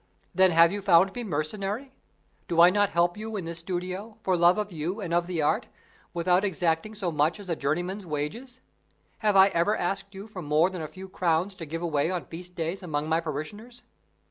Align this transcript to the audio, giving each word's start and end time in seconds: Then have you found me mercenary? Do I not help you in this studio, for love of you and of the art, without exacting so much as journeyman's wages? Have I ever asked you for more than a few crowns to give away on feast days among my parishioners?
Then 0.33 0.49
have 0.49 0.73
you 0.73 0.81
found 0.81 1.13
me 1.13 1.23
mercenary? 1.23 1.91
Do 2.47 2.59
I 2.59 2.71
not 2.71 2.89
help 2.89 3.17
you 3.17 3.35
in 3.37 3.45
this 3.45 3.59
studio, 3.59 4.17
for 4.23 4.35
love 4.35 4.57
of 4.57 4.71
you 4.71 4.99
and 4.99 5.13
of 5.13 5.27
the 5.27 5.43
art, 5.43 5.67
without 6.11 6.43
exacting 6.43 6.95
so 6.95 7.11
much 7.11 7.39
as 7.39 7.55
journeyman's 7.57 8.07
wages? 8.07 8.61
Have 9.19 9.35
I 9.35 9.49
ever 9.49 9.77
asked 9.77 10.15
you 10.15 10.25
for 10.25 10.41
more 10.41 10.71
than 10.71 10.81
a 10.81 10.87
few 10.87 11.07
crowns 11.07 11.53
to 11.53 11.67
give 11.67 11.83
away 11.83 12.09
on 12.09 12.25
feast 12.25 12.55
days 12.55 12.81
among 12.81 13.09
my 13.09 13.19
parishioners? 13.19 13.83